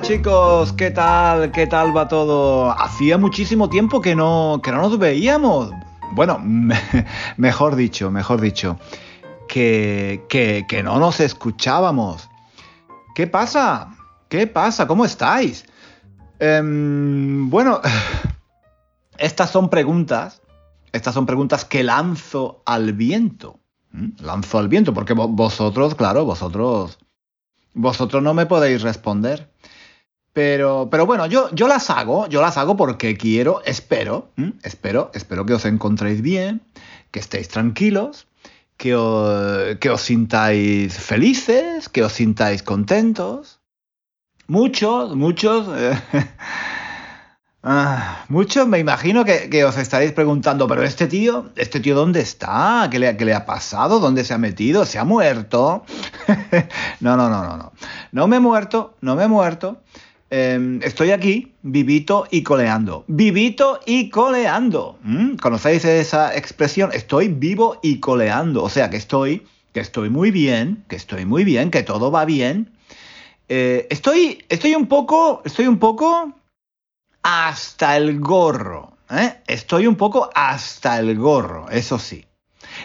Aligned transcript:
Chicos, 0.00 0.72
¿qué 0.74 0.92
tal? 0.92 1.50
¿Qué 1.50 1.66
tal 1.66 1.96
va 1.96 2.06
todo? 2.06 2.70
Hacía 2.70 3.18
muchísimo 3.18 3.68
tiempo 3.68 4.00
que 4.00 4.14
no, 4.14 4.60
que 4.62 4.70
no 4.70 4.80
nos 4.80 4.96
veíamos. 4.98 5.72
Bueno, 6.12 6.38
mejor 7.36 7.74
dicho, 7.74 8.10
mejor 8.10 8.40
dicho, 8.40 8.78
que, 9.48 10.24
que, 10.28 10.66
que 10.68 10.82
no 10.82 10.98
nos 10.98 11.18
escuchábamos. 11.18 12.30
¿Qué 13.14 13.26
pasa? 13.26 13.96
¿Qué 14.28 14.46
pasa? 14.46 14.86
¿Cómo 14.86 15.04
estáis? 15.04 15.66
Em, 16.38 17.50
bueno, 17.50 17.80
estas 19.18 19.50
son 19.50 19.68
preguntas, 19.68 20.42
estas 20.92 21.12
son 21.12 21.26
preguntas 21.26 21.64
que 21.64 21.82
lanzo 21.82 22.62
al 22.66 22.92
viento. 22.92 23.58
¿Mm? 23.90 24.10
Lanzo 24.20 24.58
al 24.58 24.68
viento, 24.68 24.94
porque 24.94 25.14
vosotros, 25.14 25.96
claro, 25.96 26.24
vosotros 26.24 26.98
vosotros 27.78 28.22
no 28.22 28.34
me 28.34 28.46
podéis 28.46 28.82
responder. 28.82 29.50
Pero, 30.38 30.86
pero 30.88 31.04
bueno, 31.04 31.26
yo, 31.26 31.50
yo 31.50 31.66
las 31.66 31.90
hago, 31.90 32.28
yo 32.28 32.40
las 32.40 32.56
hago 32.58 32.76
porque 32.76 33.16
quiero, 33.16 33.60
espero, 33.64 34.30
espero, 34.62 35.10
espero 35.12 35.44
que 35.44 35.54
os 35.54 35.64
encontréis 35.64 36.22
bien, 36.22 36.62
que 37.10 37.18
estéis 37.18 37.48
tranquilos, 37.48 38.28
que, 38.76 39.76
que 39.80 39.90
os 39.90 40.00
sintáis 40.00 40.96
felices, 40.96 41.88
que 41.88 42.04
os 42.04 42.12
sintáis 42.12 42.62
contentos. 42.62 43.58
Muchos, 44.46 45.16
muchos. 45.16 45.76
Eh, 45.76 46.00
Ah, 47.64 48.24
muchos 48.28 48.68
me 48.68 48.78
imagino 48.78 49.24
que, 49.24 49.64
os 49.64 49.76
estaréis 49.76 50.12
preguntando, 50.12 50.68
pero 50.68 50.84
este 50.84 51.08
tío, 51.08 51.50
¿este 51.56 51.80
tío 51.80 51.96
dónde 51.96 52.20
está? 52.20 52.88
¿Qué 52.88 53.00
le, 53.00 53.12
le 53.12 53.34
ha 53.34 53.44
pasado? 53.44 53.98
¿Dónde 53.98 54.24
se 54.24 54.32
ha 54.32 54.38
metido? 54.38 54.86
¿Se 54.86 54.98
ha 54.98 55.04
muerto? 55.04 55.84
no, 57.00 57.16
no, 57.16 57.28
no, 57.28 57.42
no, 57.42 57.56
no. 57.56 57.72
No 58.12 58.28
me 58.28 58.36
he 58.36 58.40
muerto, 58.40 58.94
no 59.00 59.16
me 59.16 59.24
he 59.24 59.28
muerto. 59.28 59.82
Em, 60.30 60.80
estoy 60.82 61.10
aquí, 61.12 61.54
vivito 61.62 62.26
y 62.30 62.42
coleando. 62.42 63.04
Vivito 63.06 63.80
y 63.86 64.10
coleando. 64.10 64.98
¿Mm? 65.02 65.36
¿Conocéis 65.36 65.84
esa 65.84 66.36
expresión? 66.36 66.90
Estoy 66.92 67.28
vivo 67.28 67.78
y 67.82 67.98
coleando. 68.00 68.62
O 68.62 68.68
sea, 68.68 68.90
que 68.90 68.98
estoy, 68.98 69.46
que 69.72 69.80
estoy 69.80 70.10
muy 70.10 70.30
bien, 70.30 70.84
que 70.88 70.96
estoy 70.96 71.24
muy 71.24 71.44
bien, 71.44 71.70
que 71.70 71.82
todo 71.82 72.10
va 72.10 72.26
bien. 72.26 72.70
Eh, 73.48 73.86
estoy, 73.88 74.44
estoy 74.50 74.74
un 74.74 74.86
poco, 74.86 75.40
estoy 75.46 75.66
un 75.66 75.78
poco 75.78 76.34
hasta 77.22 77.96
el 77.96 78.20
gorro. 78.20 78.98
¿eh? 79.10 79.40
Estoy 79.46 79.86
un 79.86 79.96
poco 79.96 80.28
hasta 80.34 80.98
el 80.98 81.16
gorro, 81.16 81.70
eso 81.70 81.98
sí. 81.98 82.26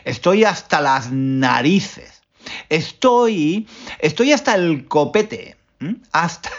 Estoy 0.05 0.45
hasta 0.45 0.79
las 0.79 1.11
narices. 1.11 2.21
Estoy, 2.69 3.67
estoy 3.99 4.31
hasta 4.31 4.55
el 4.55 4.87
copete. 4.87 5.57
Hasta, 6.13 6.49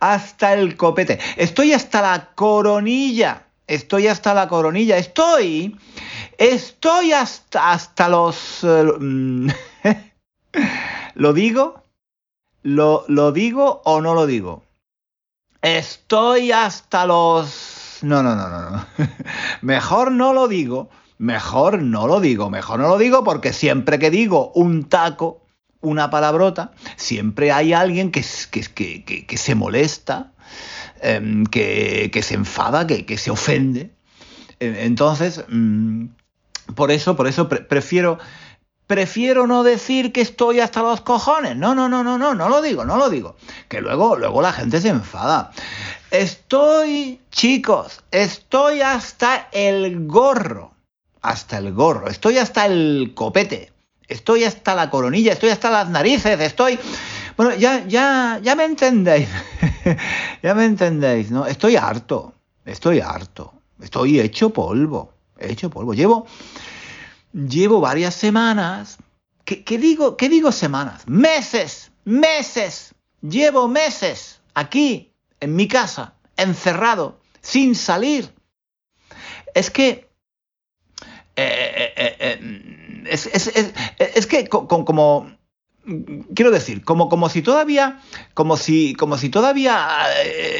hasta 0.00 0.54
el 0.54 0.76
copete. 0.76 1.18
Estoy 1.36 1.72
hasta 1.72 2.02
la 2.02 2.30
coronilla. 2.34 3.44
Estoy 3.66 4.06
hasta 4.06 4.34
la 4.34 4.48
coronilla. 4.48 4.96
Estoy, 4.96 5.76
estoy 6.38 7.12
hasta, 7.12 7.72
hasta 7.72 8.08
los... 8.08 8.64
Eh, 8.64 9.54
¿Lo 11.14 11.32
digo? 11.32 11.82
¿Lo, 12.62 13.04
¿Lo 13.08 13.32
digo 13.32 13.82
o 13.84 14.00
no 14.00 14.14
lo 14.14 14.26
digo? 14.26 14.62
Estoy 15.60 16.52
hasta 16.52 17.06
los... 17.06 17.98
No, 18.02 18.22
no, 18.22 18.34
no, 18.36 18.48
no, 18.48 18.70
no. 18.70 18.86
mejor 19.60 20.12
no 20.12 20.32
lo 20.32 20.48
digo. 20.48 20.88
Mejor 21.18 21.82
no 21.82 22.06
lo 22.06 22.20
digo. 22.20 22.48
Mejor 22.48 22.80
no 22.80 22.88
lo 22.88 22.98
digo 22.98 23.24
porque 23.24 23.52
siempre 23.52 23.98
que 23.98 24.10
digo 24.10 24.52
un 24.54 24.88
taco, 24.88 25.42
una 25.80 26.10
palabrota, 26.10 26.72
siempre 26.96 27.52
hay 27.52 27.72
alguien 27.72 28.10
que, 28.10 28.24
que, 28.50 29.24
que, 29.26 29.36
se 29.36 29.54
molesta, 29.54 30.32
em, 31.00 31.44
que, 31.46 32.20
se 32.22 32.34
enfada, 32.34 32.86
que, 32.86 33.18
se 33.18 33.30
ofende. 33.30 33.90
Entonces, 34.60 35.44
mm, 35.48 36.06
por 36.74 36.90
eso, 36.90 37.16
por 37.16 37.28
eso 37.28 37.48
prefiero 37.48 38.18
prefiero 38.88 39.46
no 39.46 39.62
decir 39.62 40.12
que 40.12 40.22
estoy 40.22 40.58
hasta 40.58 40.82
los 40.82 41.02
cojones. 41.02 41.54
No, 41.56 41.74
no, 41.76 41.88
no, 41.88 42.02
no, 42.02 42.18
no, 42.18 42.34
no 42.34 42.48
lo 42.48 42.60
digo, 42.60 42.84
no 42.84 42.96
lo 42.96 43.08
digo. 43.08 43.36
Que 43.68 43.80
luego, 43.80 44.16
luego 44.16 44.42
la 44.42 44.52
gente 44.52 44.80
se 44.80 44.88
enfada. 44.88 45.52
Estoy, 46.10 47.20
chicos, 47.30 48.02
estoy 48.10 48.80
hasta 48.80 49.48
el 49.52 50.06
gorro. 50.06 50.72
Hasta 51.20 51.58
el 51.58 51.72
gorro. 51.72 52.08
Estoy 52.08 52.38
hasta 52.38 52.64
el 52.64 53.12
copete. 53.14 53.72
Estoy 54.08 54.44
hasta 54.44 54.74
la 54.74 54.90
coronilla. 54.90 55.32
Estoy 55.32 55.50
hasta 55.50 55.70
las 55.70 55.88
narices. 55.88 56.40
Estoy. 56.40 56.78
Bueno, 57.36 57.54
ya, 57.54 57.86
ya, 57.86 58.40
ya 58.42 58.56
me 58.56 58.64
entendéis. 58.64 59.28
ya 60.42 60.54
me 60.54 60.64
entendéis, 60.64 61.30
¿no? 61.30 61.46
Estoy 61.46 61.76
harto. 61.76 62.34
Estoy 62.64 63.00
harto. 63.00 63.52
Estoy 63.80 64.18
hecho 64.18 64.50
polvo. 64.50 65.12
Hecho 65.38 65.70
polvo. 65.70 65.94
Llevo 65.94 66.26
llevo 67.32 67.80
varias 67.80 68.14
semanas. 68.14 68.98
¿Qué, 69.44 69.78
digo, 69.78 70.16
¿Qué 70.16 70.28
digo 70.28 70.52
semanas? 70.52 71.08
Meses, 71.08 71.90
meses. 72.04 72.94
Llevo 73.22 73.66
meses 73.66 74.40
aquí, 74.54 75.14
en 75.40 75.56
mi 75.56 75.66
casa, 75.66 76.14
encerrado, 76.36 77.20
sin 77.40 77.74
salir. 77.74 78.32
Es 79.54 79.70
que... 79.70 80.08
Eh, 81.34 81.94
eh, 81.96 82.16
eh, 82.18 82.67
es, 83.10 84.26
que 84.26 84.48
como... 84.48 85.36
Quiero 86.34 86.50
decir, 86.50 86.84
como, 86.84 87.08
como 87.08 87.30
si 87.30 87.40
todavía, 87.40 88.00
como 88.34 88.58
si, 88.58 88.94
como 88.94 89.16
si 89.16 89.30
todavía 89.30 89.88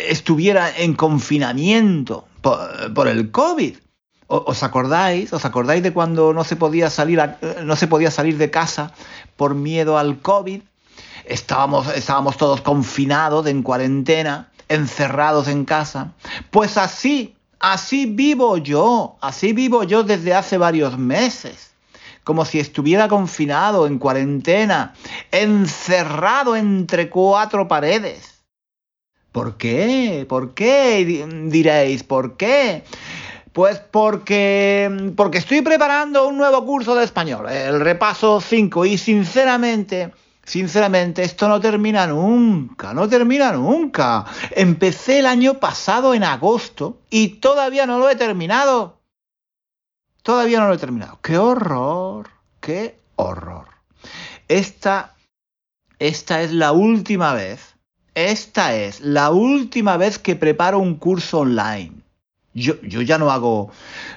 estuviera 0.09 0.75
en 0.75 0.95
confinamiento 0.95 2.27
por, 2.41 2.95
por 2.95 3.09
el 3.09 3.31
COVID. 3.31 3.77
¿Os 4.31 4.63
acordáis? 4.63 5.33
¿Os 5.33 5.47
acordáis 5.47 5.83
de 5.83 5.95
cuando 5.95 6.35
no 6.35 6.45
se 6.45 6.55
podía 6.55 6.91
salir, 6.91 7.19
no 7.65 7.77
se 7.77 7.87
podía 7.87 8.11
salir 8.11 8.37
de 8.37 8.51
casa 8.51 8.93
por 9.37 9.55
miedo 9.55 9.97
al 9.97 10.21
COVID? 10.21 10.61
Estábamos, 11.25 11.89
estábamos 11.95 12.37
todos 12.37 12.61
confinados, 12.61 13.47
en 13.47 13.63
cuarentena, 13.63 14.51
encerrados 14.69 15.49
en 15.49 15.65
casa. 15.65 16.13
Pues 16.51 16.77
así, 16.77 17.37
así 17.59 18.05
vivo 18.05 18.59
yo, 18.59 19.17
así 19.23 19.55
vivo 19.55 19.85
yo 19.85 20.05
desde 20.05 20.35
hace 20.35 20.59
varios 20.59 20.99
meses. 20.99 21.68
Como 22.29 22.45
si 22.45 22.61
estuviera 22.61 23.09
confinado, 23.09 23.87
en 23.87 23.99
cuarentena, 23.99 24.93
encerrado 25.33 26.57
entre 26.57 27.09
cuatro 27.09 27.67
paredes. 27.67 28.45
¿Por 29.33 29.57
qué? 29.57 30.27
¿Por 30.29 30.53
qué? 30.53 31.27
Diréis, 31.47 32.03
¿por 32.03 32.37
qué? 32.37 32.85
Pues 33.55 33.79
porque, 33.79 35.11
porque 35.17 35.39
estoy 35.39 35.63
preparando 35.63 36.29
un 36.29 36.37
nuevo 36.37 36.67
curso 36.67 36.95
de 36.95 37.05
español, 37.05 37.49
el 37.49 37.81
repaso 37.81 38.43
5, 38.43 38.85
y 38.85 38.99
sinceramente, 38.99 40.13
sinceramente, 40.45 41.23
esto 41.23 41.49
no 41.49 41.59
termina 41.63 42.07
nunca, 42.09 42.93
no 42.93 43.09
termina 43.09 43.53
nunca. 43.53 44.27
Empecé 44.51 45.21
el 45.21 45.27
año 45.27 45.55
pasado 45.55 46.13
en 46.13 46.25
agosto 46.25 46.99
y 47.09 47.41
todavía 47.41 47.87
no 47.87 47.99
lo 47.99 48.11
he 48.11 48.17
terminado. 48.17 48.98
Todavía 50.29 50.61
no 50.61 50.69
lo 50.69 50.75
he 50.75 50.79
terminado. 50.79 51.19
¡Qué 51.23 51.39
horror! 51.39 52.29
¡Qué 52.61 53.01
horror! 53.17 53.65
Esta, 54.47 55.15
esta 55.99 56.43
es 56.43 56.53
la 56.53 56.73
última 56.73 57.33
vez, 57.33 57.77
esta 58.15 58.75
es 58.75 59.01
la 59.01 59.31
última 59.31 59.97
vez 59.97 60.19
que 60.19 60.37
preparo 60.37 60.81
un 60.81 60.97
curso 60.97 61.39
online. 61.39 61.93
Yo, 62.53 62.75
ya 62.83 63.17
no 63.17 63.31
hago. 63.31 63.71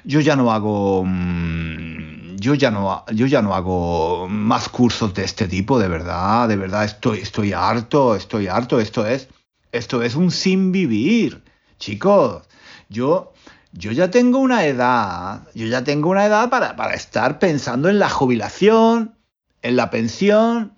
Yo 0.04 0.20
ya 0.20 0.36
no 0.36 0.52
hago. 0.52 1.06
Mm, 1.06 2.36
yo 2.36 2.56
ya 2.56 2.72
no, 2.72 3.06
yo 3.14 3.26
ya 3.28 3.42
no 3.42 3.56
hago 3.56 4.28
más 4.28 4.68
cursos 4.68 5.14
de 5.14 5.24
este 5.24 5.48
tipo, 5.48 5.80
de 5.80 5.88
verdad, 5.88 6.50
de 6.50 6.58
verdad, 6.58 6.84
estoy, 6.84 7.20
estoy 7.20 7.54
harto, 7.54 8.18
estoy 8.18 8.48
harto, 8.48 8.82
esto 8.82 9.08
es, 9.08 9.30
esto 9.72 10.02
es 10.04 10.16
un 10.16 10.30
sin 10.30 10.74
vivir. 10.74 11.42
Chicos, 11.80 12.44
yo, 12.90 13.31
yo 13.74 13.92
ya 13.92 14.12
tengo 14.12 14.40
una 14.40 14.66
edad, 14.66 15.48
yo 15.54 15.68
ya 15.68 15.84
tengo 15.84 16.10
una 16.10 16.26
edad 16.26 16.50
para, 16.50 16.76
para 16.76 16.94
estar 16.94 17.40
pensando 17.40 17.90
en 17.90 18.00
la 18.00 18.10
jubilación, 18.10 19.16
en 19.62 19.76
la 19.76 19.90
pensión, 19.90 20.74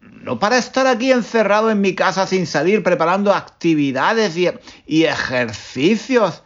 no 0.00 0.38
para 0.38 0.58
estar 0.58 0.86
aquí 0.86 1.10
encerrado 1.10 1.70
en 1.70 1.80
mi 1.80 1.94
casa 1.94 2.26
sin 2.26 2.46
salir, 2.46 2.82
preparando 2.82 3.32
actividades 3.32 4.36
y, 4.36 5.04
ejercicios 5.04 6.42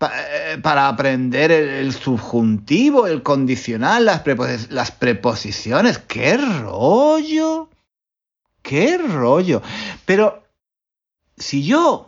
eh, 0.00 0.58
para 0.62 0.88
aprender 0.88 1.50
el, 1.50 1.92
subjuntivo, 1.92 3.06
el 3.06 3.22
condicional, 3.22 4.04
las, 4.04 4.22
las 4.70 4.90
preposiciones. 4.90 5.98
¡Qué 5.98 6.36
rollo! 6.36 7.68
¡Qué 8.62 8.98
rollo! 8.98 9.62
Pero 10.04 10.44
si 11.36 11.64
yo 11.64 12.05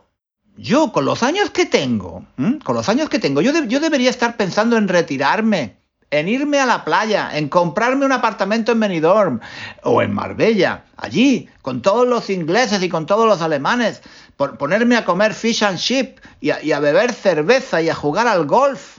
yo 0.59 0.93
con 0.93 1.05
los 1.05 1.23
años 1.23 1.51
que 1.51 1.67
tengo, 1.67 2.25
con 2.65 2.75
los 2.75 2.89
años 2.89 3.09
que 3.09 3.19
tengo, 3.19 3.41
yo, 3.41 3.53
yo, 3.65 3.81
debería 3.81 4.11
estar 4.11 4.37
pensando 4.37 4.77
en 4.77 4.89
retirarme 4.89 5.79
en 6.11 6.29
irme 6.29 6.59
a 6.59 6.67
la 6.67 6.85
playa, 6.85 7.37
en 7.37 7.49
comprarme 7.49 8.07
un 8.07 8.13
apartamento 8.13 8.73
en 8.73 8.81
Benidorm 8.81 9.41
o 9.83 10.03
en 10.03 10.13
Marbella, 10.13 10.85
allí, 10.97 11.49
con 11.63 11.83
todos 11.83 12.09
los 12.09 12.31
ingleses 12.31 12.83
y 12.83 12.89
con 12.89 13.07
todos 13.07 13.27
los 13.27 13.43
alemanes, 13.43 14.03
por 14.37 14.57
ponerme 14.57 14.97
a 14.97 15.05
comer 15.05 15.35
fish 15.35 15.65
and 15.65 15.79
chip 15.79 16.19
y 16.41 16.51
a, 16.51 16.81
beber 16.81 17.13
cerveza 17.13 17.83
y 17.83 17.91
a 17.91 17.95
jugar 17.95 18.27
al 18.27 18.47
golf. 18.47 18.99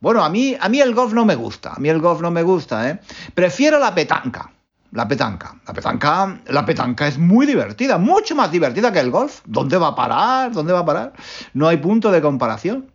Bueno, 0.00 0.24
a 0.24 0.28
mí, 0.28 0.56
a 0.60 0.68
mí 0.68 0.80
el 0.80 0.94
golf 0.94 1.12
no 1.12 1.24
me 1.24 1.34
gusta, 1.34 1.74
a 1.74 1.78
mí 1.78 1.88
el 1.88 2.00
golf 2.00 2.20
no 2.20 2.30
me 2.30 2.42
gusta, 2.42 2.90
¿eh? 2.90 2.98
Prefiero 3.34 3.78
la 3.78 3.94
petanca. 3.94 4.50
La 4.92 5.08
petanca. 5.08 5.56
La 5.66 5.72
petanca, 5.72 6.40
la 6.46 6.66
petanca 6.66 7.06
es 7.06 7.16
muy 7.16 7.46
divertida, 7.46 7.96
mucho 7.96 8.34
más 8.34 8.50
divertida 8.50 8.92
que 8.92 9.00
el 9.00 9.10
golf. 9.10 9.40
¿Dónde 9.46 9.78
va 9.78 9.88
a 9.88 9.94
parar? 9.94 10.52
¿Dónde 10.52 10.74
va 10.74 10.80
a 10.80 10.84
parar? 10.84 11.12
No 11.54 11.66
hay 11.66 11.78
punto 11.78 12.10
de 12.10 12.20
comparación. 12.20 12.92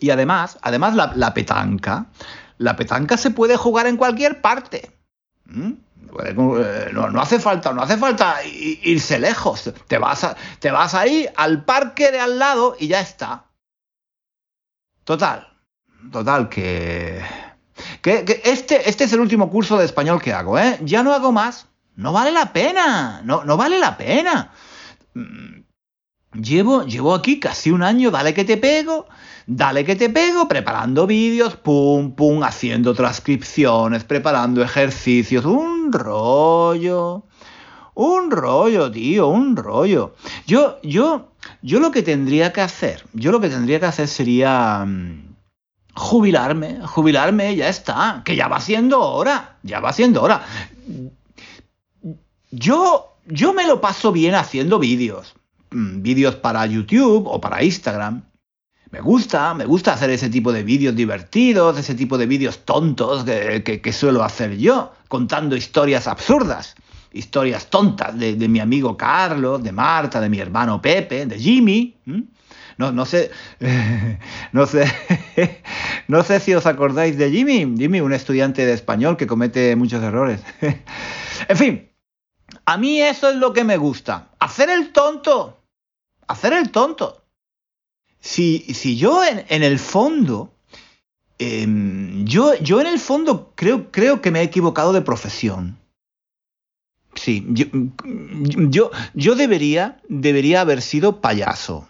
Y 0.00 0.10
además, 0.10 0.58
además 0.62 0.96
la, 0.96 1.32
petanca, 1.32 2.06
la 2.58 2.74
petanca 2.74 3.16
se 3.16 3.30
puede 3.30 3.56
jugar 3.56 3.86
en 3.86 3.96
cualquier 3.96 4.40
parte. 4.40 4.90
¿Mm? 5.44 5.72
Eh, 6.24 6.90
no, 6.92 7.20
hace 7.20 7.38
falta, 7.38 7.72
no 7.72 7.82
hace 7.82 7.96
falta 7.96 8.44
irse 8.44 9.20
lejos. 9.20 9.72
Te 9.86 9.98
vas, 9.98 10.26
te 10.58 10.72
vas 10.72 10.94
ahí 10.94 11.28
al 11.36 11.64
parque 11.64 12.10
de 12.10 12.18
al 12.18 12.40
lado 12.40 12.76
y 12.80 12.88
ya 12.88 13.00
está. 13.00 13.44
Total, 15.04 15.46
total, 16.10 16.48
que, 16.48 17.22
que, 18.02 18.42
este, 18.44 18.88
este 18.88 19.04
es 19.04 19.12
el 19.12 19.20
último 19.20 19.48
curso 19.50 19.78
de 19.78 19.84
español 19.84 20.20
que 20.20 20.32
hago, 20.32 20.58
¿eh? 20.58 20.78
Ya 20.82 21.02
no 21.02 21.14
hago 21.14 21.32
más. 21.32 21.68
No 21.96 22.12
vale 22.12 22.32
la 22.32 22.52
pena, 22.52 23.22
no, 23.24 23.44
no 23.44 23.56
vale 23.56 23.78
la 23.78 23.96
pena. 23.96 24.52
Mm, 25.14 25.62
llevo, 26.40 26.84
llevo 26.84 27.14
aquí 27.14 27.38
casi 27.38 27.70
un 27.70 27.82
año, 27.82 28.10
dale 28.10 28.34
que 28.34 28.44
te 28.44 28.56
pego, 28.56 29.06
Dale 29.46 29.84
que 29.84 29.96
te 29.96 30.08
pego 30.08 30.46
preparando 30.46 31.06
vídeos, 31.06 31.56
pum, 31.56 32.14
pum, 32.14 32.44
haciendo 32.44 32.94
transcripciones, 32.94 34.04
preparando 34.04 34.62
ejercicios, 34.62 35.44
un 35.44 35.92
rollo. 35.92 37.24
Un 37.94 38.30
rollo, 38.30 38.90
tío, 38.90 39.28
un 39.28 39.56
rollo. 39.56 40.14
Yo, 40.46 40.78
yo, 40.82 41.32
yo 41.60 41.80
lo 41.80 41.90
que 41.90 42.02
tendría 42.02 42.52
que 42.52 42.60
hacer, 42.62 43.04
yo 43.12 43.32
lo 43.32 43.40
que 43.40 43.50
tendría 43.50 43.80
que 43.80 43.86
hacer 43.86 44.08
sería 44.08 44.84
mm, 44.86 45.31
jubilarme, 45.94 46.80
jubilarme, 46.86 47.54
ya 47.56 47.68
está, 47.68 48.22
que 48.24 48.36
ya 48.36 48.48
va 48.48 48.60
siendo 48.60 49.00
hora, 49.00 49.56
ya 49.62 49.80
va 49.80 49.92
siendo 49.92 50.22
hora. 50.22 50.44
Yo, 52.50 53.16
yo 53.26 53.52
me 53.52 53.66
lo 53.66 53.80
paso 53.80 54.12
bien 54.12 54.34
haciendo 54.34 54.78
vídeos, 54.78 55.34
mm, 55.70 56.02
vídeos 56.02 56.36
para 56.36 56.66
YouTube 56.66 57.26
o 57.26 57.40
para 57.40 57.62
Instagram. 57.62 58.22
Me 58.90 59.00
gusta, 59.00 59.54
me 59.54 59.64
gusta 59.64 59.94
hacer 59.94 60.10
ese 60.10 60.28
tipo 60.28 60.52
de 60.52 60.62
vídeos 60.62 60.94
divertidos, 60.94 61.78
ese 61.78 61.94
tipo 61.94 62.18
de 62.18 62.26
vídeos 62.26 62.58
tontos 62.58 63.24
que, 63.24 63.92
suelo 63.92 64.22
hacer 64.22 64.58
yo, 64.58 64.92
contando 65.08 65.56
historias 65.56 66.06
absurdas, 66.06 66.74
historias 67.10 67.70
tontas 67.70 68.18
de, 68.18 68.36
mi 68.48 68.60
amigo 68.60 68.94
Carlos, 68.94 69.62
de 69.62 69.72
Marta, 69.72 70.20
de 70.20 70.28
mi 70.28 70.40
hermano 70.40 70.82
Pepe, 70.82 71.24
de 71.24 71.38
Jimmy. 71.38 71.96
No, 72.82 72.90
no 72.90 73.06
sé, 73.06 73.30
no 74.52 74.66
sé, 74.66 74.84
no 76.08 76.24
sé 76.24 76.40
si 76.40 76.52
os 76.52 76.66
acordáis 76.66 77.16
de 77.16 77.30
Jimmy, 77.30 77.76
Jimmy, 77.78 78.00
un 78.00 78.12
estudiante 78.12 78.66
de 78.66 78.72
español 78.72 79.16
que 79.16 79.28
comete 79.28 79.76
muchos 79.76 80.02
errores. 80.02 80.40
en 81.48 81.56
fin, 81.56 81.88
a 82.64 82.76
mí 82.78 83.00
eso 83.00 83.30
es 83.30 83.36
lo 83.36 83.52
que 83.52 83.62
me 83.62 83.76
gusta, 83.76 84.30
hacer 84.40 84.68
el 84.68 84.90
tonto, 84.90 85.62
hacer 86.26 86.54
el 86.54 86.72
tonto 86.72 87.22
si, 88.18 88.96
yo 88.96 89.22
en, 89.24 89.62
el 89.62 89.78
fondo, 89.78 90.52
em, 91.38 92.24
yo, 92.24 92.54
yo 92.58 92.80
en 92.80 92.88
el 92.88 92.98
fondo 92.98 93.52
creo, 93.54 93.92
creo 93.92 94.20
que 94.20 94.32
me 94.32 94.40
he 94.40 94.42
equivocado 94.42 94.92
de 94.92 95.02
profesión. 95.02 95.78
Sí, 97.14 97.46
yo, 97.48 98.90
yo, 99.14 99.34
debería, 99.34 100.00
debería 100.08 100.62
haber 100.62 100.82
sido 100.82 101.20
payaso. 101.20 101.88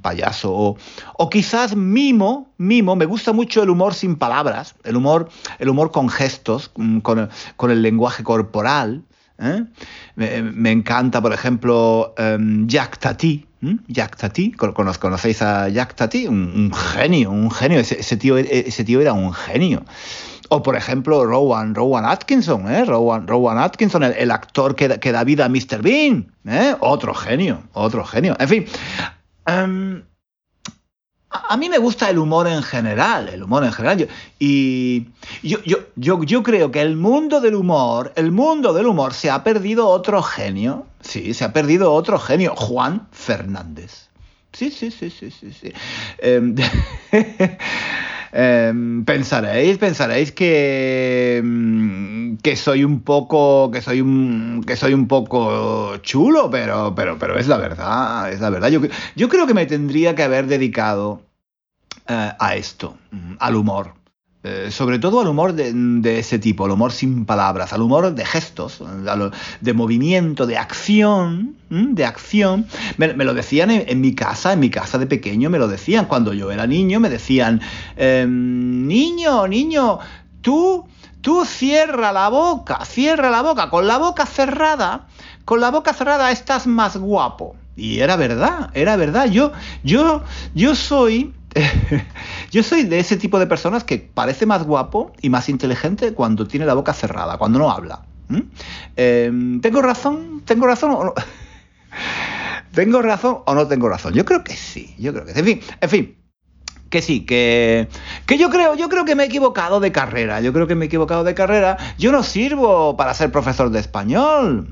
Payaso. 0.00 0.52
O, 0.52 0.76
o, 1.18 1.30
quizás 1.30 1.76
mimo, 1.76 2.52
mimo, 2.58 2.96
me 2.96 3.06
gusta 3.06 3.32
mucho 3.32 3.62
el 3.62 3.70
humor 3.70 3.94
sin 3.94 4.16
palabras, 4.16 4.74
el 4.84 4.96
humor, 4.96 5.28
el 5.58 5.68
humor 5.68 5.90
con 5.90 6.08
gestos, 6.08 6.70
mm, 6.76 6.98
con, 6.98 7.30
con 7.56 7.70
el 7.70 7.82
lenguaje 7.82 8.22
corporal. 8.22 9.02
¿eh? 9.38 9.64
Me, 10.16 10.70
encanta, 10.70 11.20
por 11.20 11.32
ejemplo, 11.32 12.14
um, 12.18 12.66
Jack 12.66 12.98
Tati, 12.98 13.46
Jack 13.88 14.16
Tati, 14.16 14.52
¿conocéis 14.52 15.42
a 15.42 15.68
Jack 15.68 15.94
Tati? 15.94 16.26
Un, 16.26 16.72
genio, 16.72 17.30
un 17.30 17.50
genio, 17.50 17.78
ese, 17.78 18.16
tío, 18.16 18.36
ese 18.36 18.84
tío 18.84 19.00
era 19.00 19.12
un 19.12 19.32
genio. 19.32 19.84
O 20.48 20.62
por 20.62 20.76
ejemplo, 20.76 21.24
Rowan, 21.24 21.74
Rowan 21.74 22.04
Atkinson, 22.04 22.70
¿eh? 22.70 22.84
Rowan, 22.84 23.26
Rowan 23.26 23.56
Atkinson, 23.56 24.02
el, 24.02 24.30
actor 24.30 24.74
que, 24.74 25.00
que, 25.00 25.10
da 25.10 25.24
vida 25.24 25.46
a 25.46 25.48
Mr. 25.48 25.80
Bean, 25.80 26.30
¿eh? 26.46 26.74
Otro 26.80 27.14
genio, 27.14 27.62
otro 27.72 28.04
genio. 28.04 28.36
En 28.38 28.48
fin, 28.48 28.66
em, 29.60 30.02
a 31.30 31.56
mí 31.56 31.68
me 31.68 31.78
gusta 31.78 32.10
el 32.10 32.18
humor 32.18 32.46
en 32.46 32.62
general, 32.62 33.28
el 33.28 33.42
humor 33.42 33.64
en 33.64 33.72
general. 33.72 34.08
y 34.38 35.06
yo, 35.42 35.62
yo, 35.64 35.78
yo, 35.96 36.22
yo, 36.22 36.42
creo 36.42 36.70
que 36.70 36.80
el 36.80 36.96
mundo 36.96 37.40
del 37.40 37.54
humor, 37.54 38.12
el 38.16 38.32
mundo 38.32 38.72
del 38.72 38.86
humor 38.86 39.14
se 39.14 39.30
ha 39.30 39.42
perdido 39.42 39.88
otro 39.88 40.22
genio. 40.22 40.86
Sí, 41.00 41.34
se 41.34 41.44
ha 41.44 41.52
perdido 41.52 41.92
otro 41.92 42.18
genio, 42.18 42.54
Juan 42.54 43.08
Fernández. 43.12 44.08
Sí, 44.52 44.70
sí, 44.70 44.90
sí, 44.90 45.10
sí, 45.10 45.30
sí. 45.30 45.52
sí. 45.52 45.72
Em, 46.18 46.54
em, 48.32 49.04
pensaréis, 49.04 49.78
pensaréis 49.78 50.32
que, 50.32 51.38
em, 51.38 52.36
que 52.38 52.56
soy 52.56 52.84
un 52.84 53.00
poco, 53.02 53.70
que 53.70 53.82
soy 53.82 54.00
un, 54.00 54.64
que 54.66 54.76
soy 54.76 54.94
un 54.94 55.06
poco 55.06 55.96
chulo, 55.98 56.50
pero, 56.50 56.94
pero, 56.94 57.18
pero 57.18 57.38
es 57.38 57.46
la 57.46 57.58
verdad, 57.58 58.32
es 58.32 58.40
la 58.40 58.50
verdad. 58.50 58.70
Yo, 58.70 58.80
yo 59.16 59.28
creo 59.28 59.46
que 59.46 59.54
me 59.54 59.66
tendría 59.66 60.14
que 60.14 60.22
haber 60.22 60.46
dedicado 60.46 61.22
eh, 62.08 62.32
a 62.38 62.56
esto, 62.56 62.96
mm, 63.10 63.34
al 63.38 63.56
humor. 63.56 64.01
Eh, 64.44 64.72
sobre 64.72 64.98
todo 64.98 65.20
al 65.20 65.28
humor 65.28 65.52
de, 65.54 66.18
ese 66.18 66.40
tipo, 66.40 66.64
al 66.64 66.72
humor 66.72 66.90
sin 66.90 67.26
palabras, 67.26 67.72
al 67.72 67.80
humor 67.80 68.12
de 68.12 68.24
gestos, 68.24 68.82
de 69.60 69.72
movimiento, 69.72 70.46
de 70.46 70.58
acción, 70.58 71.54
de 71.70 72.04
acción. 72.04 72.66
Me, 72.96 73.14
lo 73.14 73.34
decían 73.34 73.70
en, 73.70 74.00
mi 74.00 74.16
casa, 74.16 74.52
en 74.52 74.58
mi 74.58 74.68
casa 74.68 74.98
de 74.98 75.06
pequeño, 75.06 75.48
me 75.48 75.60
lo 75.60 75.68
decían. 75.68 76.06
Cuando 76.06 76.32
yo 76.34 76.50
era 76.50 76.66
niño, 76.66 76.98
me 76.98 77.08
decían, 77.08 77.60
em, 77.94 78.88
niño, 78.88 79.46
niño, 79.46 80.00
tú, 80.40 80.88
tú 81.20 81.44
cierra 81.44 82.10
la 82.10 82.28
boca, 82.28 82.84
cierra 82.84 83.30
la 83.30 83.42
boca, 83.42 83.70
con 83.70 83.86
la 83.86 83.98
boca 83.98 84.26
cerrada, 84.26 85.06
con 85.44 85.60
la 85.60 85.70
boca 85.70 85.92
cerrada 85.92 86.32
estás 86.32 86.66
más 86.66 86.96
guapo. 86.96 87.54
Y 87.76 88.00
era 88.00 88.16
verdad, 88.16 88.70
era 88.74 88.96
verdad. 88.96 89.30
Yo, 89.30 89.52
yo, 89.84 90.24
yo 90.52 90.74
soy 90.74 91.32
yo 92.50 92.62
soy 92.62 92.84
de 92.84 92.98
ese 92.98 93.16
tipo 93.16 93.38
de 93.38 93.46
personas 93.46 93.84
que 93.84 93.98
parece 93.98 94.46
más 94.46 94.64
guapo 94.64 95.12
y 95.20 95.30
más 95.30 95.48
inteligente 95.48 96.14
cuando 96.14 96.46
tiene 96.46 96.66
la 96.66 96.74
boca 96.74 96.92
cerrada, 96.92 97.38
cuando 97.38 97.58
no 97.58 97.70
habla. 97.70 98.02
Em, 98.96 99.60
¿Tengo 99.60 99.82
razón? 99.82 100.42
¿Tengo 100.44 100.66
razón 100.66 100.90
o 100.92 101.04
no? 101.04 101.14
¿Tengo 102.74 103.02
razón 103.02 103.38
o 103.44 103.54
no 103.54 103.66
tengo 103.66 103.88
razón? 103.88 104.14
Yo 104.14 104.24
creo 104.24 104.42
que 104.42 104.56
sí, 104.56 104.94
yo 104.98 105.12
creo 105.12 105.26
que 105.26 105.34
sí. 105.34 105.38
En 105.40 105.44
fin, 105.44 105.60
en 105.80 105.88
fin. 105.90 106.16
Que 106.88 107.00
sí, 107.00 107.24
que, 107.24 107.88
que 108.26 108.36
yo 108.36 108.50
creo, 108.50 108.74
yo 108.74 108.90
creo 108.90 109.06
que 109.06 109.14
me 109.14 109.22
he 109.22 109.26
equivocado 109.26 109.80
de 109.80 109.92
carrera. 109.92 110.42
Yo 110.42 110.52
creo 110.52 110.66
que 110.66 110.74
me 110.74 110.84
he 110.84 110.88
equivocado 110.88 111.24
de 111.24 111.34
carrera. 111.34 111.78
Yo 111.96 112.12
no 112.12 112.22
sirvo 112.22 112.98
para 112.98 113.14
ser 113.14 113.32
profesor 113.32 113.70
de 113.70 113.80
español. 113.80 114.68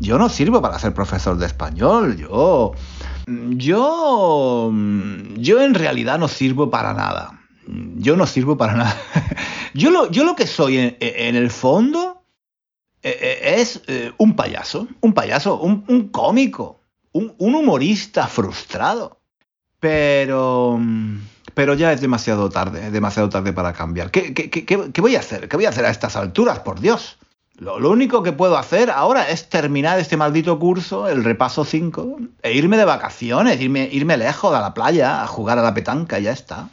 Yo 0.00 0.18
no 0.18 0.30
sirvo 0.30 0.62
para 0.62 0.78
ser 0.78 0.94
profesor 0.94 1.36
de 1.36 1.44
español. 1.44 2.16
Yo, 2.16 2.72
yo, 3.26 4.72
yo 5.36 5.62
en 5.62 5.74
realidad 5.74 6.18
no 6.18 6.28
sirvo 6.28 6.70
para 6.70 6.94
nada. 6.94 7.40
yo 7.96 8.16
no 8.16 8.26
sirvo 8.26 8.56
para 8.56 8.74
nada. 8.74 8.96
yo, 9.74 9.90
lo, 9.90 10.10
yo 10.10 10.24
lo 10.24 10.36
que 10.36 10.46
soy 10.46 10.78
en, 10.78 11.36
el 11.36 11.50
fondo 11.50 12.22
eh, 13.02 13.18
eh, 13.20 13.54
es 13.60 13.82
eh, 13.88 14.12
un 14.18 14.36
payaso, 14.36 14.86
un 15.00 15.12
payaso, 15.12 15.60
un, 15.60 16.08
cómico, 16.08 16.80
un, 17.12 17.34
humorista 17.38 18.28
frustrado. 18.28 19.20
Pero, 19.80 20.80
pero 21.52 21.74
ya 21.74 21.92
es 21.92 22.00
demasiado 22.00 22.48
tarde, 22.48 22.90
demasiado 22.90 23.28
tarde 23.28 23.52
para 23.52 23.72
cambiar. 23.72 24.10
¿Qué, 24.10 24.32
qué, 24.34 25.00
voy 25.00 25.16
a 25.16 25.20
hacer? 25.20 25.48
¿Qué 25.48 25.56
voy 25.56 25.66
a 25.66 25.70
hacer 25.70 25.84
a 25.84 25.90
estas 25.90 26.16
alturas, 26.16 26.60
por 26.60 26.80
Dios? 26.80 27.18
Lo, 27.58 27.90
único 27.90 28.22
que 28.22 28.32
puedo 28.32 28.58
hacer 28.58 28.90
ahora 28.90 29.30
es 29.30 29.48
terminar 29.48 29.98
este 29.98 30.18
maldito 30.18 30.58
curso, 30.58 31.08
el 31.08 31.24
repaso 31.24 31.64
5, 31.64 32.18
e 32.42 32.52
irme 32.52 32.76
de 32.76 32.84
vacaciones, 32.84 33.60
irme, 33.60 33.88
irme 33.90 34.18
lejos 34.18 34.54
a 34.54 34.60
la 34.60 34.74
playa, 34.74 35.22
a 35.22 35.26
jugar 35.26 35.58
a 35.58 35.62
la 35.62 35.72
petanca, 35.72 36.18
ya 36.18 36.32
está. 36.32 36.68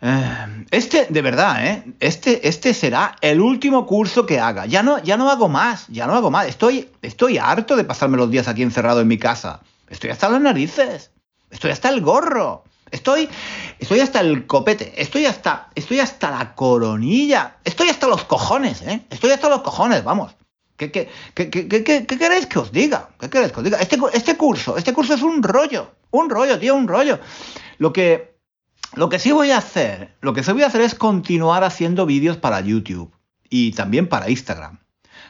Eh, 0.00 0.66
este, 0.70 1.06
de 1.10 1.22
verdad, 1.22 1.66
¿eh? 1.66 1.84
Este, 1.98 2.48
este 2.48 2.74
será 2.74 3.16
el 3.20 3.40
último 3.40 3.86
curso 3.86 4.24
que 4.24 4.38
haga. 4.38 4.66
Ya 4.66 4.84
no, 4.84 4.98
ya 5.02 5.16
no 5.16 5.30
hago 5.30 5.48
más, 5.48 5.88
ya 5.88 6.06
no 6.06 6.14
hago 6.14 6.30
más. 6.30 6.46
Estoy, 6.46 6.88
estoy 7.02 7.38
harto 7.38 7.74
de 7.74 7.84
pasarme 7.84 8.16
los 8.16 8.30
días 8.30 8.46
aquí 8.46 8.62
encerrado 8.62 9.00
en 9.00 9.08
mi 9.08 9.18
casa. 9.18 9.60
Estoy 9.88 10.10
hasta 10.10 10.28
las 10.28 10.40
narices. 10.40 11.10
Estoy 11.50 11.72
hasta 11.72 11.88
el 11.88 12.00
gorro. 12.00 12.64
Estoy, 12.90 13.28
estoy 13.78 14.00
hasta 14.00 14.20
el 14.20 14.46
copete. 14.46 15.00
Estoy 15.00 15.26
hasta, 15.26 15.70
estoy 15.74 16.00
hasta 16.00 16.30
la 16.30 16.54
coronilla. 16.54 17.56
Estoy 17.64 17.88
hasta 17.88 18.06
los 18.06 18.24
cojones, 18.24 18.82
¿eh? 18.82 19.06
Estoy 19.10 19.30
hasta 19.30 19.48
los 19.48 19.62
cojones, 19.62 20.04
vamos. 20.04 20.36
¿Qué, 20.76 20.90
qué, 20.90 21.10
qué, 21.34 21.50
qué 21.50 22.06
queréis 22.06 22.46
que 22.46 22.58
os 22.58 22.72
diga? 22.72 23.10
¿Qué 23.20 23.28
queréis 23.28 23.52
que 23.52 23.60
os 23.60 23.64
diga? 23.64 23.78
Este, 23.78 23.98
este 24.14 24.36
curso, 24.36 24.76
este 24.76 24.94
curso 24.94 25.14
es 25.14 25.22
un 25.22 25.42
rollo. 25.42 25.92
Un 26.10 26.30
rollo, 26.30 26.58
tío, 26.58 26.74
un 26.74 26.88
rollo. 26.88 27.20
Lo 27.78 27.92
que, 27.92 28.34
lo 28.94 29.08
que 29.08 29.18
sí 29.18 29.30
voy 29.30 29.50
a 29.50 29.58
hacer, 29.58 30.16
lo 30.20 30.32
que 30.32 30.42
sí 30.42 30.52
voy 30.52 30.62
a 30.62 30.68
hacer 30.68 30.80
es 30.80 30.94
continuar 30.94 31.64
haciendo 31.64 32.06
vídeos 32.06 32.38
para 32.38 32.60
YouTube 32.60 33.14
y 33.48 33.72
también 33.72 34.08
para 34.08 34.30
Instagram. 34.30 34.78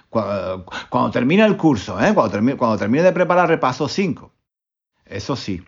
Cuando, 0.08 1.10
termine 1.12 1.44
el 1.44 1.56
curso, 1.56 2.00
¿eh? 2.00 2.12
cuando, 2.14 2.30
termine, 2.30 2.56
cuando 2.56 2.78
termine 2.78 3.02
de 3.04 3.12
preparar 3.12 3.48
repaso 3.48 3.88
5. 3.88 4.32
Eso 5.04 5.36
sí. 5.36 5.62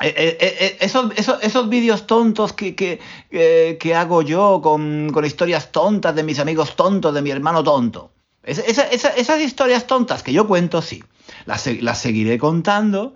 Eh, 0.00 0.12
eh, 0.16 0.36
eh, 0.40 0.76
esos, 0.80 1.12
esos, 1.16 1.68
vídeos 1.68 2.06
tontos 2.06 2.52
que, 2.52 2.74
que, 2.74 3.94
hago 3.94 4.22
yo 4.22 4.60
con, 4.60 5.12
historias 5.24 5.70
tontas 5.70 6.14
de 6.14 6.24
mis 6.24 6.40
amigos 6.40 6.74
tontos, 6.74 7.14
de 7.14 7.22
mi 7.22 7.30
hermano 7.30 7.62
tonto. 7.62 8.10
esas 8.42 9.40
historias 9.40 9.86
tontas 9.86 10.22
que 10.22 10.32
yo 10.32 10.48
cuento, 10.48 10.82
sí. 10.82 11.02
Las, 11.46 11.66
las 11.80 11.98
seguiré 11.98 12.38
contando 12.38 13.14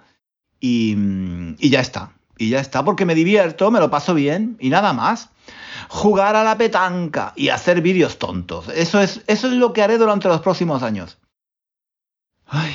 y, 0.60 0.96
y 1.58 1.68
ya 1.70 1.80
está 1.80 2.12
y 2.38 2.50
ya 2.50 2.60
está, 2.60 2.84
porque 2.84 3.04
me 3.04 3.14
divierto, 3.14 3.70
me 3.70 3.80
lo 3.80 3.90
paso 3.90 4.14
bien 4.14 4.56
y 4.60 4.70
nada 4.70 4.92
más. 4.92 5.30
Jugar 5.88 6.36
a 6.36 6.44
la 6.44 6.56
petanca 6.56 7.32
y 7.34 7.48
hacer 7.48 7.82
vídeos 7.82 8.18
tontos. 8.18 8.68
Eso 8.68 9.00
es, 9.00 9.22
eso 9.26 9.48
es 9.48 9.54
lo 9.54 9.72
que 9.72 9.82
haré 9.82 9.98
durante 9.98 10.28
los 10.28 10.40
próximos 10.40 10.82
años. 10.82 11.18
Ay. 12.46 12.74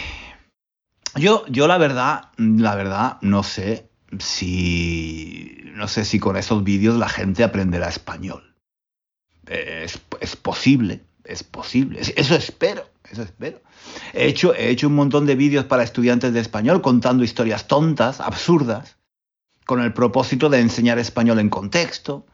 Yo, 1.16 1.46
yo 1.48 1.68
la 1.68 1.78
verdad, 1.78 2.30
la 2.38 2.76
verdad, 2.76 3.18
no 3.22 3.44
sé 3.44 3.90
si. 4.20 5.58
No 5.76 5.88
sé 5.88 6.06
si 6.06 6.20
con 6.20 6.38
esos 6.38 6.64
vídeos 6.64 6.96
la 6.98 7.10
gente 7.10 7.44
aprenderá 7.44 7.90
español. 7.90 8.56
Es, 9.48 10.00
es 10.22 10.36
posible, 10.36 11.04
es 11.24 11.44
posible. 11.44 12.02
Eso 12.16 12.36
espero, 12.36 12.90
eso 13.10 13.24
espero. 13.24 13.62
He 14.14 14.28
hecho, 14.28 14.54
he 14.54 14.70
hecho 14.70 14.88
un 14.88 14.96
montón 14.96 15.26
de 15.26 15.36
vídeos 15.36 15.66
para 15.66 15.84
estudiantes 15.84 16.34
de 16.34 16.40
español 16.40 16.82
contando 16.82 17.24
historias 17.24 17.68
tontas, 17.68 18.20
absurdas 18.20 18.98
con 19.66 19.82
el 19.82 19.94
propósito 19.94 20.50
de 20.50 20.60
enseñar 20.60 21.00
español 21.00 21.40
en 21.40 21.50
contexto. 21.50 22.26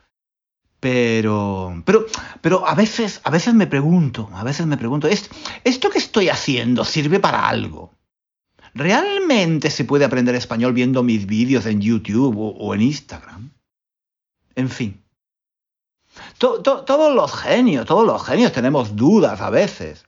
Pero, 0.79 1.83
pero, 1.86 2.05
pero 2.41 2.65
a 2.65 2.74
veces, 2.74 3.19
a 3.25 3.31
veces 3.31 3.53
me 3.53 3.67
pregunto, 3.67 4.29
a 4.33 4.43
veces 4.45 4.65
me 4.65 4.77
pregunto, 4.77 5.09
¿esto 5.09 5.89
que 5.89 5.98
estoy 5.98 6.29
haciendo 6.29 6.86
sirve 6.86 7.19
para 7.19 7.50
algo? 7.50 7.99
¿Realmente 8.73 9.69
se 9.71 9.85
puede 9.85 10.05
aprender 10.05 10.35
español 10.35 10.73
viendo 10.73 11.03
mis 11.03 11.25
vídeos 11.25 11.65
en 11.65 11.81
YouTube 11.81 12.35
o, 12.38 12.73
en 12.73 12.81
Instagram? 12.81 13.51
En 14.55 14.69
fin. 14.69 15.01
todos 16.38 17.15
los 17.15 17.33
genios, 17.33 17.85
todos 17.85 18.05
los 18.05 18.23
genios 18.23 18.51
tenemos 18.51 18.95
dudas 18.95 19.41
a 19.41 19.49
veces. 19.49 20.05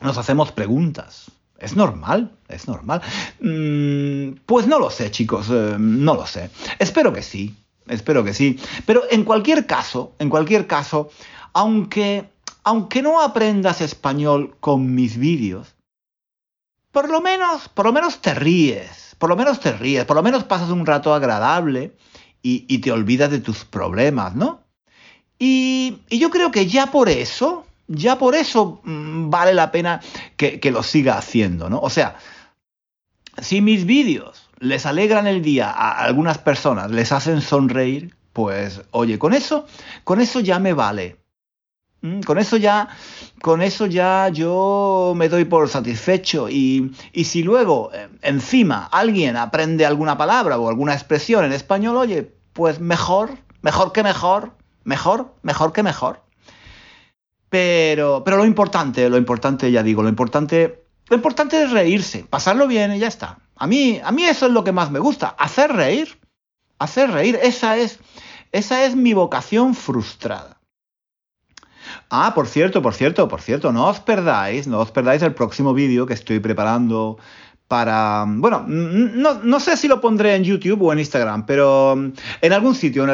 Nos 0.00 0.18
hacemos 0.18 0.52
preguntas. 0.52 1.30
¿Es 1.58 1.74
normal? 1.74 2.32
¿Es 2.48 2.68
normal? 2.68 3.00
Mm, 3.40 4.40
pues 4.44 4.66
no 4.66 4.78
lo 4.78 4.90
sé, 4.90 5.10
chicos, 5.10 5.48
eh, 5.50 5.76
no 5.78 6.14
lo 6.14 6.26
sé. 6.26 6.50
Espero 6.78 7.12
que 7.12 7.22
sí, 7.22 7.54
espero 7.88 8.22
que 8.24 8.34
sí. 8.34 8.58
Pero 8.84 9.04
en 9.10 9.24
cualquier 9.24 9.66
caso, 9.66 10.12
en 10.18 10.28
cualquier 10.28 10.66
caso, 10.66 11.10
aunque, 11.54 12.28
aunque 12.62 13.00
no 13.00 13.22
aprendas 13.22 13.80
español 13.80 14.56
con 14.60 14.94
mis 14.94 15.16
vídeos, 15.16 15.75
por 16.96 17.10
lo 17.10 17.20
menos, 17.20 17.68
por 17.68 17.84
lo 17.84 17.92
menos 17.92 18.22
te 18.22 18.32
ríes, 18.32 19.16
por 19.18 19.28
lo 19.28 19.36
menos 19.36 19.60
te 19.60 19.70
ríes, 19.70 20.06
por 20.06 20.16
lo 20.16 20.22
menos 20.22 20.44
pasas 20.44 20.70
un 20.70 20.86
rato 20.86 21.12
agradable 21.12 21.94
y, 22.40 22.78
te 22.78 22.90
olvidas 22.90 23.30
de 23.30 23.38
tus 23.38 23.66
problemas, 23.66 24.34
¿no? 24.34 24.62
y 25.38 25.98
yo 26.08 26.30
creo 26.30 26.50
que 26.50 26.66
ya 26.66 26.86
por 26.86 27.10
eso, 27.10 27.66
ya 27.86 28.16
por 28.16 28.34
eso 28.34 28.80
mm, 28.82 29.28
vale 29.28 29.52
la 29.52 29.70
pena 29.72 30.00
que, 30.38 30.70
lo 30.72 30.82
siga 30.82 31.18
haciendo, 31.18 31.68
¿no? 31.68 31.80
O 31.80 31.90
sea, 31.90 32.16
si 33.42 33.60
mis 33.60 33.84
vídeos 33.84 34.48
les 34.58 34.86
alegran 34.86 35.26
el 35.26 35.42
día 35.42 35.70
a 35.70 35.98
algunas 36.02 36.38
personas, 36.38 36.90
les 36.90 37.12
hacen 37.12 37.42
sonreír, 37.42 38.16
pues 38.32 38.80
oye, 38.92 39.18
con 39.18 39.34
eso, 39.34 39.66
con 40.04 40.22
eso 40.22 40.40
ya 40.40 40.58
me 40.58 40.72
vale. 40.72 41.18
Mm, 42.06 42.20
con 42.20 42.38
eso 42.38 42.56
ya, 42.56 42.88
con 43.40 43.62
eso 43.62 43.86
ya 43.86 44.28
yo 44.28 45.12
me 45.16 45.28
doy 45.28 45.44
por 45.44 45.68
satisfecho 45.68 46.48
y, 46.48 46.92
y 47.12 47.24
si 47.24 47.42
luego 47.42 47.90
eh, 47.92 48.08
encima 48.22 48.88
alguien 48.92 49.36
aprende 49.36 49.84
alguna 49.84 50.16
palabra 50.16 50.58
o 50.58 50.68
alguna 50.68 50.94
expresión 50.94 51.44
en 51.44 51.52
español, 51.52 51.96
oye, 51.96 52.32
pues 52.52 52.78
mejor, 52.80 53.30
mejor 53.62 53.92
que 53.92 54.04
mejor, 54.04 54.52
mejor, 54.84 55.34
mejor 55.42 55.72
que 55.72 55.82
mejor. 55.82 56.22
Pero, 57.48 58.22
pero 58.24 58.36
lo 58.36 58.44
importante, 58.44 59.08
lo 59.08 59.16
importante, 59.16 59.72
ya 59.72 59.82
digo, 59.82 60.02
lo 60.02 60.08
importante, 60.08 60.84
lo 61.08 61.16
importante 61.16 61.62
es 61.62 61.72
reírse, 61.72 62.24
pasarlo 62.24 62.68
bien 62.68 62.94
y 62.94 63.00
ya 63.00 63.08
está. 63.08 63.38
A 63.56 63.66
mí, 63.66 64.00
a 64.02 64.12
mí 64.12 64.24
eso 64.24 64.46
es 64.46 64.52
lo 64.52 64.62
que 64.62 64.72
más 64.72 64.90
me 64.90 65.00
gusta, 65.00 65.28
hacer 65.38 65.72
reír, 65.72 66.20
hacer 66.78 67.10
reír. 67.10 67.38
Esa 67.42 67.76
es, 67.78 67.98
esa 68.52 68.84
es 68.84 68.94
mi 68.94 69.12
vocación 69.14 69.74
frustrada. 69.74 70.55
Ah, 72.08 72.32
por 72.34 72.46
cierto, 72.46 72.82
por 72.82 72.94
cierto, 72.94 73.26
por 73.28 73.40
cierto, 73.40 73.72
no 73.72 73.88
os 73.88 74.00
perdáis, 74.00 74.66
no 74.66 74.78
os 74.78 74.92
perdáis 74.92 75.22
el 75.22 75.34
próximo 75.34 75.74
vídeo 75.74 76.06
que 76.06 76.14
estoy 76.14 76.38
preparando 76.38 77.18
para... 77.68 78.24
Bueno, 78.28 78.64
no, 78.66 79.60
sé 79.60 79.76
si 79.76 79.88
lo 79.88 80.00
pondré 80.00 80.36
en 80.36 80.44
YouTube 80.44 80.82
o 80.82 80.92
en 80.92 81.00
Instagram, 81.00 81.46
pero 81.46 81.94
en 82.40 82.52
algún 82.52 82.74
sitio, 82.74 83.04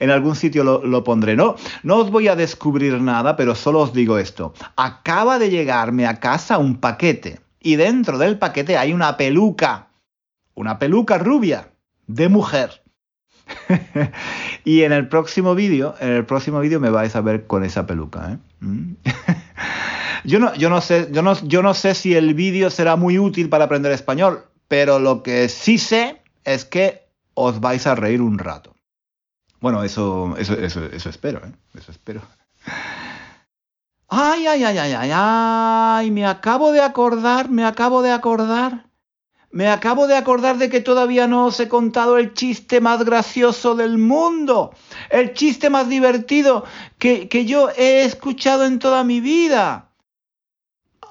en, 0.00 0.10
algún 0.10 0.34
sitio 0.34 0.64
lo, 0.64 1.04
pondré. 1.04 1.36
No, 1.36 1.54
no 1.84 1.98
os 1.98 2.10
voy 2.10 2.28
a 2.28 2.36
descubrir 2.36 3.00
nada, 3.00 3.36
pero 3.36 3.54
solo 3.54 3.80
os 3.80 3.92
digo 3.92 4.18
esto. 4.18 4.52
Acaba 4.76 5.38
de 5.38 5.50
llegarme 5.50 6.06
a 6.06 6.18
casa 6.18 6.58
un 6.58 6.78
paquete 6.78 7.40
y 7.60 7.76
dentro 7.76 8.18
del 8.18 8.38
paquete 8.38 8.76
hay 8.76 8.92
una 8.92 9.16
peluca. 9.16 9.90
Una 10.54 10.78
peluca 10.78 11.18
rubia 11.18 11.72
de 12.06 12.28
mujer. 12.28 12.81
y 14.64 14.82
en 14.82 14.92
el 14.92 15.08
próximo 15.08 15.54
vídeo, 15.54 15.94
en 16.00 16.10
el 16.10 16.26
próximo 16.26 16.60
vídeo 16.60 16.80
me 16.80 16.90
vais 16.90 17.14
a 17.16 17.20
ver 17.20 17.46
con 17.46 17.64
esa 17.64 17.86
peluca. 17.86 18.32
¿eh? 18.32 18.38
¿Mm? 18.60 18.92
Yo 20.24 20.38
no, 20.38 20.54
yo 20.54 20.70
no 20.70 20.80
sé, 20.80 21.08
yo 21.10 21.22
no, 21.22 21.34
yo 21.42 21.62
no 21.62 21.74
sé 21.74 21.96
si 21.96 22.14
el 22.14 22.34
vídeo 22.34 22.70
será 22.70 22.94
muy 22.94 23.18
útil 23.18 23.48
para 23.48 23.64
aprender 23.64 23.90
español, 23.90 24.44
pero 24.68 25.00
lo 25.00 25.24
que 25.24 25.48
sí 25.48 25.78
sé 25.78 26.22
es 26.44 26.64
que 26.64 27.08
os 27.34 27.60
vais 27.60 27.86
a 27.88 27.96
reír 27.96 28.22
un 28.22 28.38
rato. 28.38 28.76
Bueno, 29.60 29.82
eso, 29.82 30.36
eso, 30.38 30.54
eso, 30.54 31.08
espero, 31.08 31.40
¿eh? 31.44 31.52
Eso 31.74 31.90
espero. 31.90 32.20
Ay, 34.08 34.46
ay, 34.46 34.64
ay, 34.64 34.78
ay, 34.78 34.92
ay, 34.92 35.10
ay, 35.12 36.10
me 36.10 36.26
acabo 36.26 36.72
de 36.72 36.82
acordar, 36.82 37.48
me 37.48 37.64
acabo 37.64 38.02
de 38.02 38.12
acordar. 38.12 38.86
Me 39.52 39.68
acabo 39.68 40.06
de 40.06 40.16
acordar 40.16 40.56
de 40.56 40.70
que 40.70 40.80
todavía 40.80 41.28
no 41.28 41.44
os 41.46 41.60
he 41.60 41.68
contado 41.68 42.16
el 42.16 42.32
chiste 42.32 42.80
más 42.80 43.04
gracioso 43.04 43.74
del 43.74 43.98
mundo. 43.98 44.74
El 45.10 45.34
chiste 45.34 45.68
más 45.68 45.90
divertido 45.90 46.64
que, 46.98 47.28
que 47.28 47.44
yo 47.44 47.68
he 47.76 48.04
escuchado 48.04 48.64
en 48.64 48.78
toda 48.78 49.04
mi 49.04 49.20
vida. 49.20 49.90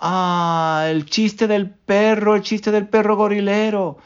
Ah, 0.02 0.88
el 0.90 1.06
chiste 1.06 1.48
del 1.48 1.70
perro, 1.70 2.36
el 2.36 2.42
chiste 2.42 2.72
del 2.72 2.88
perro 2.88 3.16
gorilero. 3.16 3.98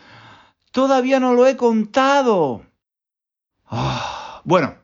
Todavía 0.72 1.22
no 1.22 1.34
lo 1.34 1.48
he 1.48 1.56
contado. 1.56 2.64
Ah, 3.68 4.42
bueno, 4.44 4.76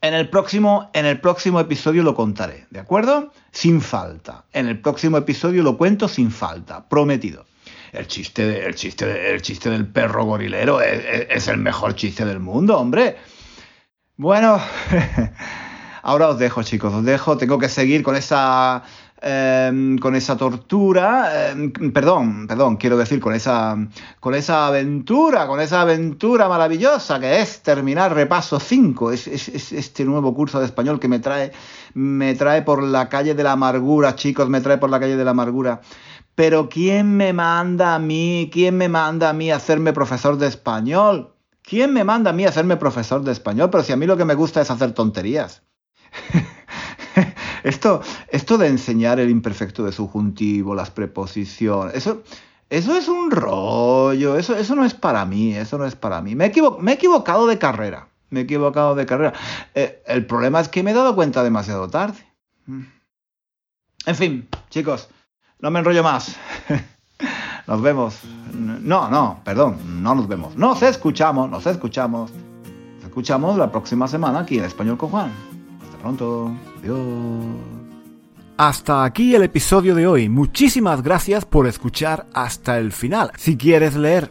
en 0.00 0.14
el 0.14 0.30
próximo, 0.30 0.88
en 0.94 1.04
el 1.04 1.20
próximo 1.20 1.60
episodio 1.60 2.02
lo 2.02 2.14
contaré, 2.14 2.66
¿de 2.70 2.80
acuerdo? 2.80 3.32
Sin 3.50 3.82
falta. 3.82 4.46
En 4.54 4.66
el 4.66 4.80
próximo 4.80 5.18
episodio 5.18 5.62
lo 5.62 5.76
cuento 5.76 6.08
sin 6.08 6.30
falta, 6.30 6.88
prometido. 6.88 7.44
El 7.92 8.06
chiste, 8.06 8.64
el 8.66 8.74
chiste, 8.74 9.34
el 9.34 9.42
chiste 9.42 9.70
del 9.70 9.86
perro 9.86 10.24
gorilero 10.24 10.80
es, 10.80 11.26
es 11.28 11.48
el 11.48 11.58
mejor 11.58 11.94
chiste 11.94 12.24
del 12.24 12.40
mundo, 12.40 12.78
hombre. 12.78 13.16
Bueno, 14.16 14.58
ahora 16.02 16.28
os 16.28 16.38
dejo, 16.38 16.62
chicos, 16.62 16.92
os 16.92 17.04
dejo. 17.04 17.36
Tengo 17.36 17.58
que 17.58 17.68
seguir 17.68 18.02
con 18.02 18.16
esa 18.16 18.82
Em, 19.24 19.98
con 19.98 20.16
esa 20.16 20.36
tortura, 20.36 21.50
em, 21.50 21.70
perdón, 21.92 22.48
perdón, 22.48 22.76
quiero 22.76 22.96
decir, 22.96 23.20
con 23.20 23.32
esa, 23.32 23.76
con 24.18 24.34
esa 24.34 24.66
aventura, 24.66 25.46
con 25.46 25.60
esa 25.60 25.82
aventura 25.82 26.48
maravillosa 26.48 27.20
que 27.20 27.40
es 27.40 27.62
terminar 27.62 28.12
repaso 28.16 28.58
5, 28.58 29.12
es, 29.12 29.28
este 29.28 30.04
nuevo 30.04 30.34
curso 30.34 30.58
de 30.58 30.66
español 30.66 30.98
que 30.98 31.06
me 31.06 31.20
trae, 31.20 31.52
me 31.94 32.34
trae 32.34 32.62
por 32.62 32.82
la 32.82 33.08
calle 33.08 33.36
de 33.36 33.44
la 33.44 33.52
amargura, 33.52 34.16
chicos, 34.16 34.48
me 34.48 34.60
trae 34.60 34.78
por 34.78 34.90
la 34.90 34.98
calle 34.98 35.16
de 35.16 35.24
la 35.24 35.30
amargura. 35.30 35.82
Pero 36.34 36.68
¿quién 36.68 37.16
me 37.16 37.32
manda 37.32 37.94
a 37.94 37.98
mí? 37.98 38.50
¿Quién 38.52 38.76
me 38.76 38.88
manda 38.88 39.30
a 39.30 39.32
mí 39.32 39.50
a 39.50 39.56
hacerme 39.56 39.92
profesor 39.92 40.38
de 40.38 40.46
español? 40.46 41.34
¿Quién 41.62 41.92
me 41.92 42.04
manda 42.04 42.30
a 42.30 42.32
mí 42.32 42.44
a 42.44 42.48
hacerme 42.48 42.76
profesor 42.76 43.22
de 43.22 43.32
español? 43.32 43.70
Pero 43.70 43.84
si 43.84 43.92
a 43.92 43.96
mí 43.96 44.06
lo 44.06 44.16
que 44.16 44.24
me 44.24 44.34
gusta 44.34 44.60
es 44.60 44.70
hacer 44.70 44.92
tonterías. 44.92 45.62
esto, 47.62 48.02
esto 48.28 48.58
de 48.58 48.68
enseñar 48.68 49.20
el 49.20 49.30
imperfecto 49.30 49.84
de 49.84 49.92
subjuntivo, 49.92 50.74
las 50.74 50.90
preposiciones, 50.90 51.94
eso, 51.94 52.22
eso 52.70 52.96
es 52.96 53.08
un 53.08 53.30
rollo, 53.30 54.36
eso, 54.36 54.56
eso 54.56 54.74
no 54.74 54.84
es 54.84 54.94
para 54.94 55.24
mí, 55.26 55.54
eso 55.54 55.78
no 55.78 55.84
es 55.84 55.94
para 55.94 56.22
mí. 56.22 56.34
Me 56.34 56.46
he, 56.46 56.92
equivocado 56.92 57.46
de 57.46 57.58
carrera, 57.58 58.08
me 58.30 58.40
he 58.40 58.42
equivocado 58.44 58.94
de 58.94 59.06
carrera. 59.06 59.34
Eh, 59.74 60.02
el 60.06 60.26
problema 60.26 60.60
es 60.60 60.68
que 60.68 60.82
me 60.82 60.90
he 60.92 60.94
dado 60.94 61.14
cuenta 61.14 61.44
demasiado 61.44 61.88
tarde. 61.88 62.18
Mm. 62.66 62.82
En 64.06 64.16
fin, 64.16 64.48
chicos, 64.70 65.08
no 65.62 65.70
me 65.70 65.78
enrollo 65.78 66.02
más. 66.02 66.36
Nos 67.66 67.80
vemos. 67.80 68.20
No, 68.52 69.08
no, 69.08 69.40
perdón, 69.44 70.02
no 70.02 70.14
nos 70.14 70.28
vemos. 70.28 70.56
Nos 70.56 70.82
escuchamos, 70.82 71.48
nos 71.48 71.64
escuchamos. 71.66 72.32
Nos 72.32 73.04
escuchamos 73.04 73.56
la 73.56 73.70
próxima 73.70 74.06
semana 74.08 74.40
aquí 74.40 74.58
en 74.58 74.64
Español 74.64 74.98
con 74.98 75.08
Juan 75.08 75.30
pronto. 76.02 76.52
Adiós. 76.80 76.98
Hasta 78.56 79.04
aquí 79.04 79.34
el 79.34 79.44
episodio 79.44 79.94
de 79.94 80.06
hoy. 80.06 80.28
Muchísimas 80.28 81.02
gracias 81.02 81.44
por 81.44 81.66
escuchar 81.66 82.26
hasta 82.34 82.78
el 82.78 82.92
final. 82.92 83.30
Si 83.36 83.56
quieres 83.56 83.96
leer 83.96 84.30